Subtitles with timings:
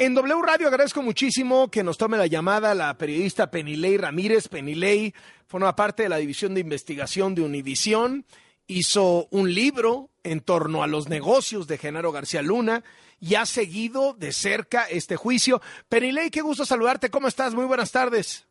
[0.00, 4.46] En W Radio agradezco muchísimo que nos tome la llamada la periodista Penilei Ramírez.
[4.46, 5.12] Penilei
[5.48, 8.24] forma parte de la división de investigación de Univisión.
[8.68, 12.84] Hizo un libro en torno a los negocios de Genaro García Luna
[13.18, 15.60] y ha seguido de cerca este juicio.
[15.88, 17.10] Penilei, qué gusto saludarte.
[17.10, 17.56] ¿Cómo estás?
[17.56, 18.46] Muy buenas tardes.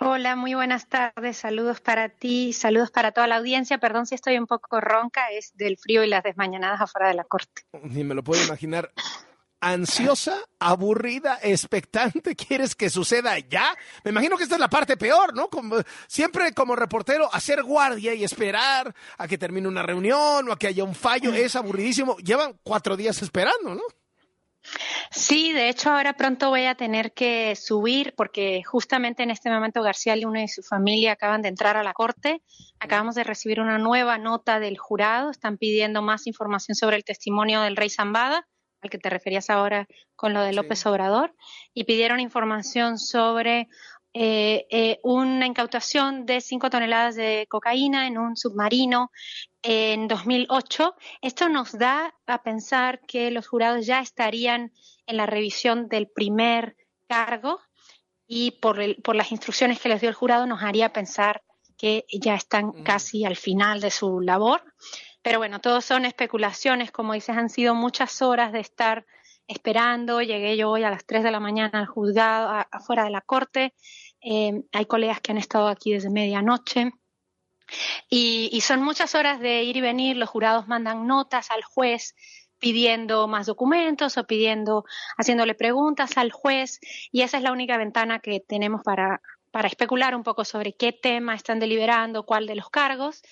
[0.00, 1.36] Hola, muy buenas tardes.
[1.36, 3.78] Saludos para ti, saludos para toda la audiencia.
[3.78, 7.22] Perdón si estoy un poco ronca, es del frío y las desmañanadas afuera de la
[7.22, 7.62] corte.
[7.84, 8.90] Ni me lo puedo imaginar
[9.62, 13.74] ansiosa, aburrida, expectante, quieres que suceda ya.
[14.04, 15.48] Me imagino que esta es la parte peor, ¿no?
[15.48, 15.76] Como,
[16.08, 20.66] siempre como reportero, hacer guardia y esperar a que termine una reunión o a que
[20.66, 22.16] haya un fallo es aburridísimo.
[22.18, 23.82] Llevan cuatro días esperando, ¿no?
[25.10, 29.82] Sí, de hecho ahora pronto voy a tener que subir porque justamente en este momento
[29.82, 32.42] García Luna y su familia acaban de entrar a la corte.
[32.78, 35.30] Acabamos de recibir una nueva nota del jurado.
[35.30, 38.46] Están pidiendo más información sobre el testimonio del rey Zambada
[38.82, 41.34] al que te referías ahora con lo de López Obrador,
[41.72, 43.68] y pidieron información sobre
[44.14, 49.10] eh, eh, una incautación de 5 toneladas de cocaína en un submarino
[49.62, 50.94] en 2008.
[51.22, 54.72] Esto nos da a pensar que los jurados ya estarían
[55.06, 56.76] en la revisión del primer
[57.08, 57.60] cargo
[58.26, 61.42] y por, por las instrucciones que les dio el jurado nos haría pensar
[61.78, 64.62] que ya están casi al final de su labor.
[65.22, 69.06] Pero bueno, todo son especulaciones, como dices, han sido muchas horas de estar
[69.46, 70.20] esperando.
[70.20, 73.74] Llegué yo hoy a las 3 de la mañana al juzgado, afuera de la corte.
[74.20, 76.92] Eh, hay colegas que han estado aquí desde medianoche.
[78.10, 80.16] Y, y son muchas horas de ir y venir.
[80.16, 82.14] Los jurados mandan notas al juez
[82.58, 84.84] pidiendo más documentos o pidiendo,
[85.16, 86.80] haciéndole preguntas al juez.
[87.10, 90.92] Y esa es la única ventana que tenemos para, para especular un poco sobre qué
[90.92, 93.22] tema están deliberando, cuál de los cargos.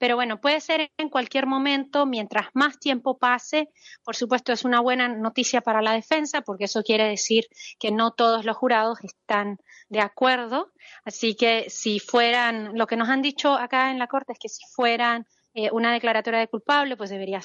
[0.00, 3.68] Pero bueno, puede ser en cualquier momento, mientras más tiempo pase.
[4.02, 7.44] Por supuesto, es una buena noticia para la defensa, porque eso quiere decir
[7.78, 9.58] que no todos los jurados están
[9.90, 10.72] de acuerdo.
[11.04, 14.48] Así que si fueran, lo que nos han dicho acá en la Corte es que
[14.48, 17.42] si fueran eh, una declaratoria de culpable, pues debería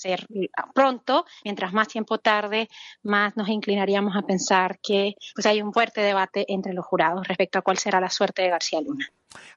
[0.00, 0.26] ser
[0.74, 2.68] pronto, mientras más tiempo tarde,
[3.02, 7.58] más nos inclinaríamos a pensar que pues hay un fuerte debate entre los jurados respecto
[7.58, 9.06] a cuál será la suerte de García Luna.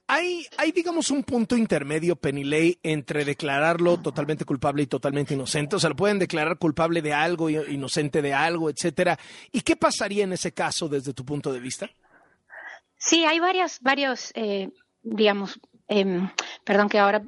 [0.06, 5.76] Hay, hay, digamos, un punto intermedio, Penilei, entre declararlo totalmente culpable y totalmente inocente.
[5.76, 9.18] O sea, lo pueden declarar culpable de algo, inocente de algo, etcétera.
[9.52, 11.90] ¿Y qué pasaría en ese caso desde tu punto de vista?
[12.98, 14.70] Sí, hay varios, varios, eh,
[15.02, 16.30] digamos, eh,
[16.64, 17.24] perdón que ahora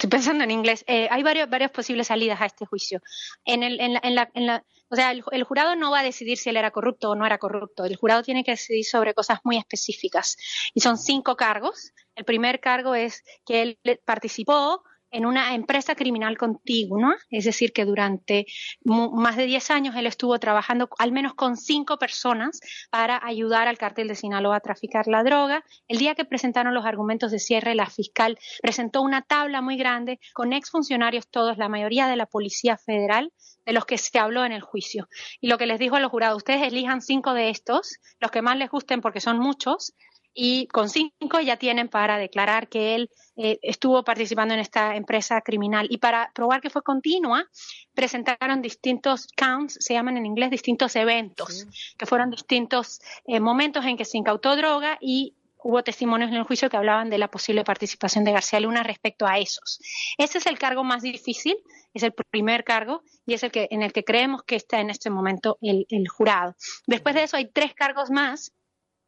[0.00, 3.02] estoy pensando en inglés, eh, hay varios, varias posibles salidas a este juicio.
[3.44, 6.00] En, el, en, la, en, la, en la, o sea, el, el, jurado no va
[6.00, 7.84] a decidir si él era corrupto o no era corrupto.
[7.84, 10.38] El jurado tiene que decidir sobre cosas muy específicas.
[10.72, 11.92] Y son cinco cargos.
[12.14, 17.84] El primer cargo es que él participó en una empresa criminal contigua, es decir, que
[17.84, 18.46] durante
[18.84, 22.60] más de 10 años él estuvo trabajando al menos con cinco personas
[22.90, 25.64] para ayudar al cártel de Sinaloa a traficar la droga.
[25.88, 30.20] El día que presentaron los argumentos de cierre, la fiscal presentó una tabla muy grande
[30.32, 33.32] con exfuncionarios todos, la mayoría de la Policía Federal,
[33.66, 35.08] de los que se habló en el juicio.
[35.40, 38.42] Y lo que les dijo a los jurados, ustedes elijan cinco de estos, los que
[38.42, 39.94] más les gusten porque son muchos,
[40.34, 45.40] y con cinco ya tienen para declarar que él eh, estuvo participando en esta empresa
[45.40, 45.86] criminal.
[45.90, 47.46] Y para probar que fue continua,
[47.94, 51.66] presentaron distintos counts, se llaman en inglés distintos eventos,
[51.98, 56.44] que fueron distintos eh, momentos en que se incautó droga y hubo testimonios en el
[56.44, 59.78] juicio que hablaban de la posible participación de García Luna respecto a esos.
[60.16, 61.56] Ese es el cargo más difícil,
[61.92, 64.90] es el primer cargo y es el que en el que creemos que está en
[64.90, 66.54] este momento el, el jurado.
[66.86, 68.52] Después de eso hay tres cargos más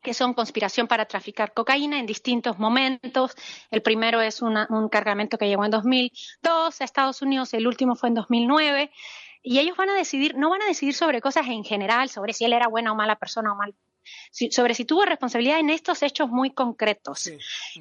[0.02, 3.34] que son conspiración para traficar cocaína en distintos momentos.
[3.70, 7.94] El primero es una, un cargamento que llegó en 2002 a Estados Unidos, el último
[7.94, 8.90] fue en 2009.
[9.44, 12.44] Y ellos van a decidir, no van a decidir sobre cosas en general, sobre si
[12.44, 13.74] él era buena o mala persona o mal,
[14.30, 17.32] sobre si tuvo responsabilidad en estos hechos muy concretos.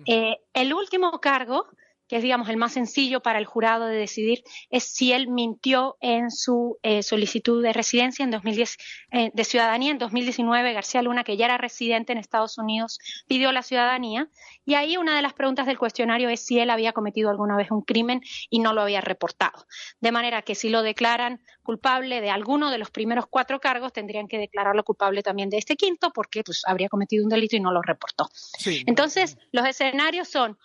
[0.06, 1.68] Eh, el último cargo
[2.12, 5.96] que es, digamos, el más sencillo para el jurado de decidir, es si él mintió
[6.02, 8.78] en su eh, solicitud de residencia en 2010,
[9.12, 10.74] eh, de ciudadanía en 2019.
[10.74, 14.28] García Luna, que ya era residente en Estados Unidos, pidió la ciudadanía.
[14.66, 17.72] Y ahí una de las preguntas del cuestionario es si él había cometido alguna vez
[17.72, 18.20] un crimen
[18.50, 19.66] y no lo había reportado.
[20.02, 24.28] De manera que si lo declaran culpable de alguno de los primeros cuatro cargos, tendrían
[24.28, 27.72] que declararlo culpable también de este quinto, porque pues, habría cometido un delito y no
[27.72, 28.28] lo reportó.
[28.34, 28.84] Sí.
[28.86, 30.58] Entonces, los escenarios son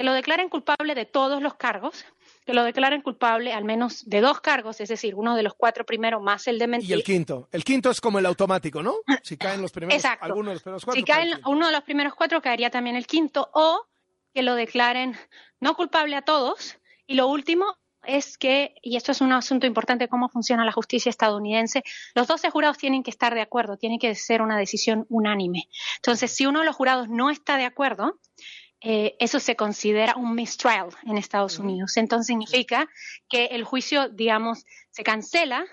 [0.00, 2.06] que lo declaren culpable de todos los cargos,
[2.46, 5.84] que lo declaren culpable al menos de dos cargos, es decir, uno de los cuatro
[5.84, 6.88] primeros más el de mentir.
[6.88, 7.50] Y el quinto.
[7.52, 8.94] El quinto es como el automático, ¿no?
[9.22, 10.24] Si caen los primeros, Exacto.
[10.24, 10.98] alguno de los primeros cuatro.
[10.98, 13.88] Si caen uno de los primeros cuatro, caería también el quinto, o
[14.32, 15.18] que lo declaren
[15.60, 20.08] no culpable a todos, y lo último, es que, y esto es un asunto importante,
[20.08, 21.82] cómo funciona la justicia estadounidense,
[22.14, 25.68] los 12 jurados tienen que estar de acuerdo, tiene que ser una decisión unánime.
[25.96, 28.18] Entonces, si uno de los jurados no está de acuerdo,
[28.80, 31.96] eh, eso se considera un mistrial en Estados Unidos.
[31.96, 32.88] Entonces significa
[33.28, 35.66] que el juicio, digamos, se cancela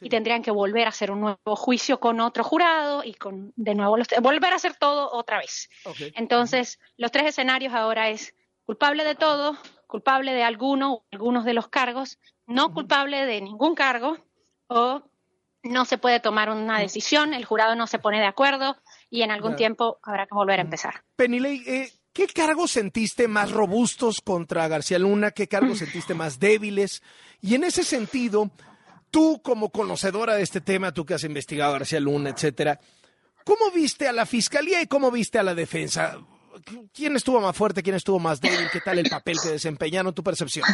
[0.00, 3.74] y tendrían que volver a hacer un nuevo juicio con otro jurado y con de
[3.74, 5.70] nuevo volver a hacer todo otra vez.
[6.14, 8.34] Entonces, los tres escenarios ahora es
[8.64, 9.56] culpable de todo,
[9.86, 14.18] culpable de alguno o algunos de los cargos, no culpable de ningún cargo
[14.66, 15.02] o
[15.62, 18.76] no se puede tomar una decisión, el jurado no se pone de acuerdo
[19.10, 21.04] y en algún tiempo habrá que volver a empezar.
[21.14, 25.30] Penilei, eh, ¿qué cargos sentiste más robustos contra García Luna?
[25.30, 27.02] ¿Qué cargos sentiste más débiles?
[27.40, 28.50] Y en ese sentido,
[29.10, 32.80] tú como conocedora de este tema, tú que has investigado a García Luna, etcétera,
[33.44, 36.18] ¿cómo viste a la fiscalía y cómo viste a la defensa?
[36.92, 38.68] ¿Quién estuvo más fuerte, quién estuvo más débil?
[38.72, 40.66] ¿Qué tal el papel que desempeñaron, tu percepción?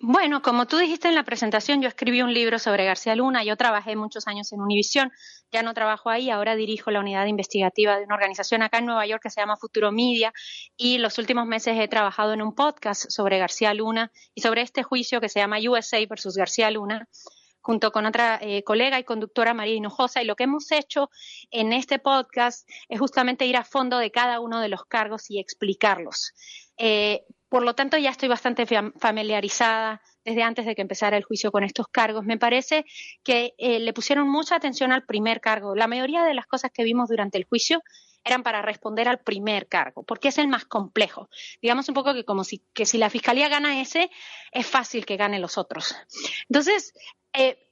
[0.00, 3.44] Bueno, como tú dijiste en la presentación, yo escribí un libro sobre García Luna.
[3.44, 5.12] Yo trabajé muchos años en Univisión.
[5.52, 9.06] Ya no trabajo ahí, ahora dirijo la unidad investigativa de una organización acá en Nueva
[9.06, 10.32] York que se llama Futuro Media.
[10.76, 14.82] Y los últimos meses he trabajado en un podcast sobre García Luna y sobre este
[14.82, 17.08] juicio que se llama USA versus García Luna
[17.66, 20.22] junto con otra eh, colega y conductora María Hinojosa.
[20.22, 21.10] Y lo que hemos hecho
[21.50, 25.40] en este podcast es justamente ir a fondo de cada uno de los cargos y
[25.40, 26.32] explicarlos.
[26.76, 28.66] Eh, por lo tanto, ya estoy bastante
[28.98, 32.24] familiarizada desde antes de que empezara el juicio con estos cargos.
[32.24, 32.84] Me parece
[33.22, 35.76] que eh, le pusieron mucha atención al primer cargo.
[35.76, 37.82] La mayoría de las cosas que vimos durante el juicio
[38.24, 41.28] eran para responder al primer cargo, porque es el más complejo.
[41.62, 44.10] Digamos un poco que como si, que si la fiscalía gana ese,
[44.50, 45.94] es fácil que gane los otros.
[46.48, 46.92] Entonces,
[47.32, 47.65] eh,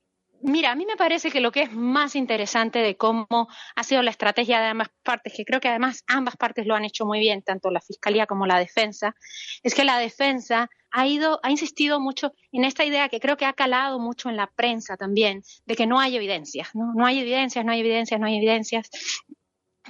[0.46, 4.02] Mira, a mí me parece que lo que es más interesante de cómo ha sido
[4.02, 7.18] la estrategia de ambas partes, que creo que además ambas partes lo han hecho muy
[7.18, 9.16] bien, tanto la fiscalía como la defensa,
[9.62, 13.46] es que la defensa ha ido, ha insistido mucho en esta idea que creo que
[13.46, 16.92] ha calado mucho en la prensa también, de que no hay evidencias, ¿no?
[16.94, 18.90] No hay evidencias, no hay evidencias, no hay evidencias,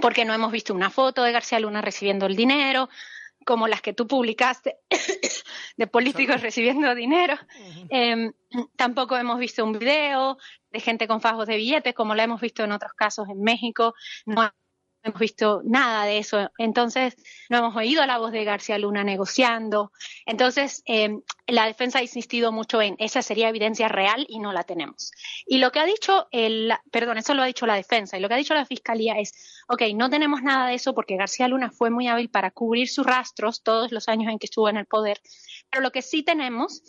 [0.01, 2.89] porque no hemos visto una foto de García Luna recibiendo el dinero,
[3.44, 4.76] como las que tú publicaste
[5.76, 7.37] de políticos recibiendo dinero.
[7.88, 8.32] Em,
[8.76, 10.38] tampoco hemos visto un video
[10.70, 13.94] de gente con fajos de billetes, como la hemos visto en otros casos en México.
[14.26, 14.52] No
[15.05, 16.51] hemos visto nada de eso.
[16.59, 17.17] Entonces,
[17.51, 19.93] no hemos oído la voz de García Luna negociando.
[20.27, 24.65] Entonces, eh, la defensa ha insistido mucho en esa sería evidencia real y no la
[24.65, 25.12] tenemos.
[25.47, 28.29] Y lo que ha dicho el, perdón, eso lo ha dicho la defensa, y lo
[28.29, 31.71] que ha dicho la fiscalía es, ok, no tenemos nada de eso porque García Luna
[31.71, 34.87] fue muy hábil para cubrir sus rastros todos los años en que estuvo en el
[34.87, 35.21] poder.
[35.71, 36.83] Pero lo que sí tenemos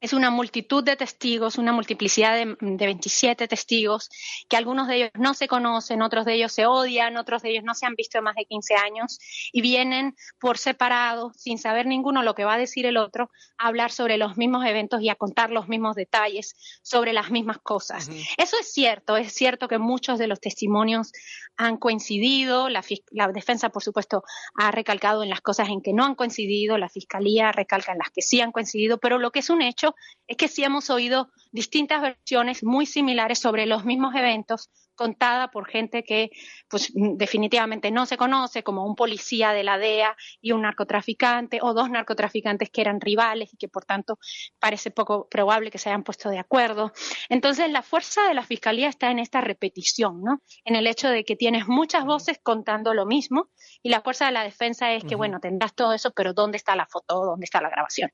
[0.00, 4.10] es una multitud de testigos, una multiplicidad de, de, 27 testigos,
[4.48, 7.64] que algunos de ellos no se conocen, otros de ellos se odian, otros de ellos
[7.64, 9.18] no se han visto en más de 15 años
[9.52, 13.68] y vienen por separado, sin saber ninguno lo que va a decir el otro, a
[13.68, 18.08] hablar sobre los mismos eventos y a contar los mismos detalles sobre las mismas cosas.
[18.36, 21.12] Eso es cierto, es cierto que muchos de los testimonios
[21.56, 24.24] han coincidido, la, la defensa, por supuesto,
[24.56, 28.10] ha recalcado en las cosas en que no han coincidido, la fiscalía recalca en las
[28.10, 29.85] que sí han coincidido, pero lo que es un hecho
[30.26, 35.68] es que sí hemos oído distintas versiones muy similares sobre los mismos eventos contada por
[35.68, 36.30] gente que
[36.68, 41.74] pues definitivamente no se conoce, como un policía de la DEA y un narcotraficante o
[41.74, 44.18] dos narcotraficantes que eran rivales y que por tanto
[44.58, 46.92] parece poco probable que se hayan puesto de acuerdo.
[47.28, 50.42] Entonces la fuerza de la fiscalía está en esta repetición, ¿no?
[50.64, 53.50] En el hecho de que tienes muchas voces contando lo mismo
[53.82, 56.74] y la fuerza de la defensa es que bueno, tendrás todo eso, pero ¿dónde está
[56.74, 57.24] la foto?
[57.24, 58.10] ¿Dónde está la grabación?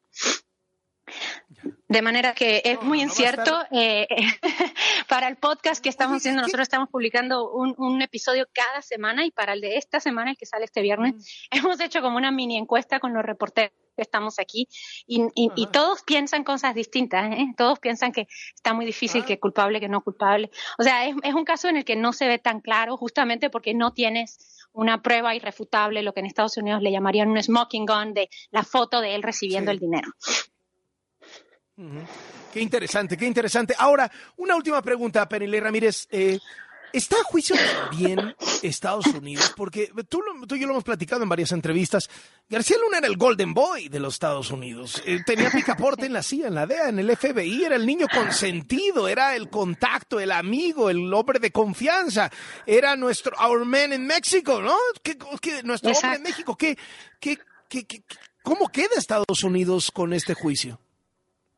[1.88, 3.60] De manera que es muy incierto.
[3.70, 4.08] Eh,
[5.08, 9.52] para el podcast que estamos haciendo, nosotros estamos publicando un, episodio cada semana y para
[9.52, 11.56] el de esta semana, el que sale este viernes, mm.
[11.58, 14.68] hemos hecho como una mini encuesta con los reporteros que estamos aquí
[15.06, 15.28] y,
[15.70, 17.46] todos piensan cosas distintas, ¿eh?
[17.56, 19.26] todos piensan que está muy difícil, ah.
[19.26, 20.50] que culpable, que no culpable.
[20.78, 23.50] O sea, es, es un caso en el que no se ve tan claro justamente
[23.50, 27.86] porque no tienes una prueba irrefutable, lo que en Estados Unidos le llamarían un smoking
[27.86, 30.10] gun de la foto de él recibiendo el dinero.
[32.52, 33.74] Qué interesante, qué interesante.
[33.78, 36.06] Ahora, una última pregunta, Penile Ramírez.
[36.10, 36.38] Eh,
[36.92, 39.54] ¿Está a juicio también Estados Unidos?
[39.56, 42.10] Porque tú, tú, y yo lo hemos platicado en varias entrevistas.
[42.50, 45.02] García Luna era el Golden Boy de los Estados Unidos.
[45.06, 47.64] Eh, tenía picaporte en la CIA, en la DEA, en el FBI.
[47.64, 52.30] Era el niño consentido, era el contacto, el amigo, el hombre de confianza.
[52.66, 54.76] Era nuestro Our Man en México, ¿no?
[55.02, 55.16] ¿Qué,
[55.62, 56.56] nuestro hombre en México.
[56.56, 56.76] ¿Qué,
[57.18, 57.38] qué,
[57.70, 57.86] qué,
[58.42, 60.78] ¿Cómo queda Estados Unidos con este juicio?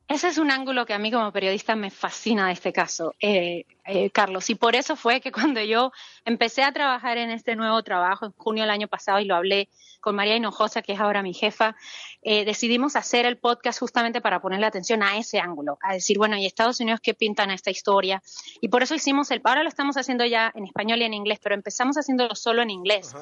[0.07, 3.15] Ese es un ángulo que a mí como periodista me fascina de este caso.
[3.19, 4.49] Eh, eh, Carlos.
[4.49, 5.91] Y por eso fue que cuando yo
[6.25, 9.69] empecé a trabajar en este nuevo trabajo en junio del año pasado y lo hablé
[10.01, 11.75] con María Hinojosa, que es ahora mi jefa,
[12.21, 16.37] eh, decidimos hacer el podcast justamente para ponerle atención a ese ángulo, a decir, bueno,
[16.37, 18.21] ¿y Estados Unidos qué pintan esta historia?
[18.61, 21.39] Y por eso hicimos el, ahora lo estamos haciendo ya en español y en inglés,
[21.41, 23.13] pero empezamos haciéndolo solo en inglés,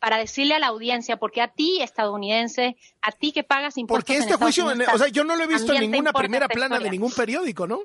[0.00, 4.04] para decirle a la audiencia, porque a ti, estadounidense, a ti que pagas impuestos.
[4.04, 6.90] Porque este juicio, o sea, yo no lo he visto en ninguna primera plana de
[6.90, 7.82] ningún periódico, ¿no?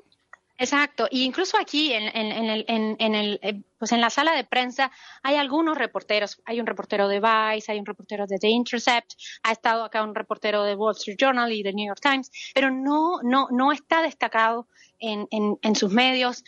[0.60, 4.42] Exacto, y incluso aquí en, en, el, en, el, eh, pues en la sala de
[4.42, 4.90] prensa
[5.22, 9.12] hay algunos reporteros, hay un reportero de Vice, hay un reportero de The Intercept,
[9.44, 12.72] ha estado acá un reportero de Wall Street Journal y The New York Times, pero
[12.72, 14.66] no, no, no está destacado
[14.98, 16.44] en, en, sus medios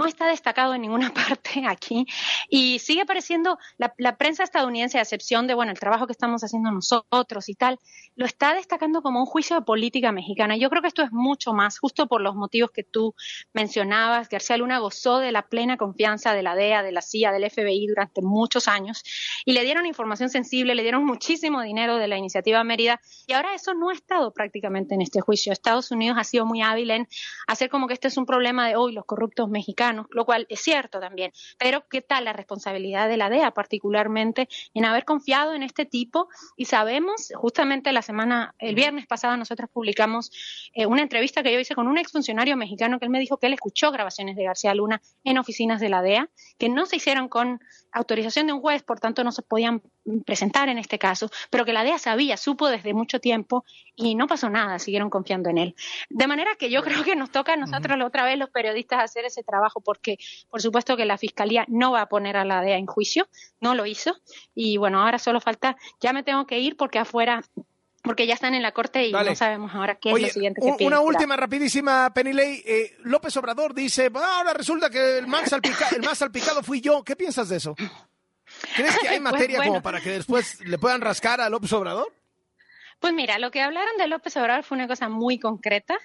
[0.00, 2.06] no está destacado en ninguna parte aquí
[2.48, 6.70] y sigue apareciendo la, prensa estadounidense, a excepción de bueno el trabajo que estamos haciendo
[6.70, 7.78] nosotros y tal,
[8.16, 10.56] lo está destacando como un juicio de política mexicana.
[10.56, 13.14] Yo creo que esto es mucho más, justo por los motivos que tú
[13.52, 14.28] mencionabas.
[14.28, 17.86] García Luna gozó de la plena confianza de la DEA, de la CIA, del FBI
[17.86, 19.02] durante muchos años
[19.44, 23.54] y le dieron información sensible, le dieron muchísimo dinero de la iniciativa Mérida y ahora
[23.54, 25.52] eso no ha estado prácticamente en este juicio.
[25.52, 27.08] Estados Unidos ha sido muy hábil en
[27.46, 30.60] hacer como que este es un problema de hoy los corruptos mexicanos, lo cual es
[30.60, 31.32] cierto también.
[31.58, 36.28] Pero ¿qué tal la responsabilidad de la DEA particularmente en haber confiado en este tipo?
[36.56, 40.30] Y sabemos, justamente la semana, el viernes pasado nosotros publicamos
[40.74, 43.46] eh, una entrevista que yo hice con un exfuncionario mexicano que él me dijo que
[43.46, 47.28] él escuchó grabaciones de García Luna en oficinas de la DEA, que no se hicieron
[47.28, 47.60] con
[47.92, 49.82] autorización de un juez, por tanto no se podían
[50.24, 53.64] presentar en este caso, pero que la DEA sabía, supo desde mucho tiempo
[53.94, 55.74] y no pasó nada, siguieron confiando en él.
[56.08, 59.00] De manera que yo creo que nos toca a nosotros la otra vez los periodistas
[59.00, 62.62] hacer ese trabajo porque por supuesto que la Fiscalía no va a poner a la
[62.62, 63.28] DEA en juicio,
[63.60, 64.16] no lo hizo
[64.54, 67.42] y bueno, ahora solo falta, ya me tengo que ir porque afuera
[68.02, 70.86] porque ya están en la corte y no sabemos ahora qué es lo siguiente que
[70.86, 72.62] Una última rapidísima, Penilei.
[72.64, 77.04] Eh, López Obrador dice, ahora resulta que el más, el más salpicado fui yo.
[77.04, 77.76] ¿Qué piensas de eso?
[78.76, 82.12] ¿Crees que hay pues materia como para que después le puedan rascar a López Obrador?
[82.98, 85.98] Pues mira, lo que hablaron de López Obrador fue una cosa muy concreta.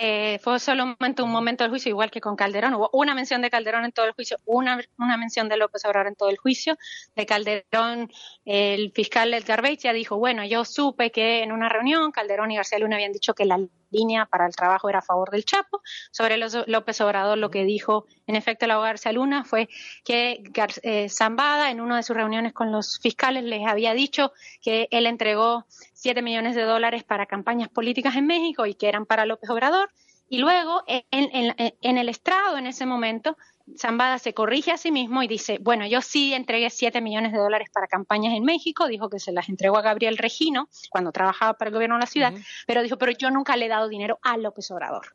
[0.00, 2.74] Eh, fue solamente un momento del juicio, igual que con Calderón.
[2.74, 6.06] Hubo una mención de Calderón en todo el juicio, una, una mención de López Obrador
[6.06, 6.78] en todo el juicio.
[7.16, 8.08] De Calderón,
[8.44, 12.78] el fiscal Edgar ya dijo, bueno, yo supe que en una reunión Calderón y García
[12.78, 13.58] Luna habían dicho que la
[13.90, 15.80] línea para el trabajo era a favor del Chapo.
[16.10, 19.68] Sobre López Obrador, lo que dijo en efecto el abogado García Luna fue
[20.04, 20.42] que
[20.82, 25.06] eh, Zambada en una de sus reuniones con los fiscales les había dicho que él
[25.06, 25.64] entregó
[25.94, 29.90] 7 millones de dólares para campañas políticas en México y que eran para López Obrador.
[30.30, 33.38] Y luego, en, el estrado en ese momento,
[33.76, 37.38] Zambada se corrige a sí mismo y dice, bueno, yo sí entregué 7 millones de
[37.38, 41.54] dólares para campañas en México, dijo que se las entregó a Gabriel Regino cuando trabajaba
[41.54, 42.32] para el gobierno de la ciudad,
[42.66, 45.14] pero dijo, pero yo nunca le he dado dinero a López Obrador.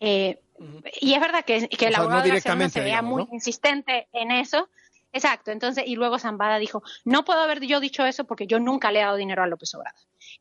[0.00, 0.40] Eh,
[1.00, 4.68] y es verdad que, que el abogado se vea muy insistente en eso,
[5.16, 8.92] Exacto, entonces, y luego Zambada dijo, no puedo haber yo dicho eso porque yo nunca
[8.92, 9.98] le he dado dinero a López Obrador.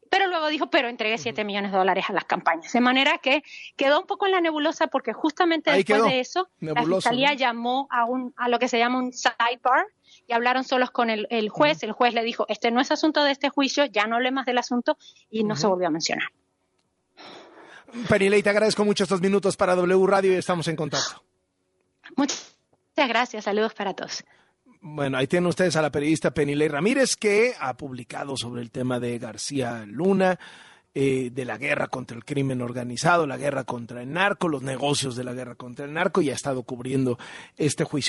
[0.10, 2.74] Pero luego dijo, pero entregué 7 millones de dólares a las campañas.
[2.74, 3.42] De manera que
[3.78, 8.04] quedó un poco en la nebulosa porque justamente después de eso, la fiscalía llamó a,
[8.04, 9.88] un, a lo que se llama un sidebar
[10.28, 11.82] y hablaron solos con el, juez.
[11.84, 14.46] El juez le dijo, este no es asunto de este juicio, ya no hable más
[14.46, 14.98] del asunto
[15.30, 16.28] y no se volvió a mencionar.
[18.10, 21.24] Perilei, te agradezco mucho estos minutos para W Radio y estamos en contacto.
[22.18, 22.52] Muchas
[23.08, 24.26] gracias, saludos para todos.
[24.88, 29.00] Bueno, ahí tienen ustedes a la periodista Penilei Ramírez que ha publicado sobre el tema
[29.00, 30.38] de García Luna,
[30.94, 35.16] eh, de la guerra contra el crimen organizado, la guerra contra el narco, los negocios
[35.16, 37.18] de la guerra contra el narco y ha estado cubriendo
[37.58, 38.04] este juicio.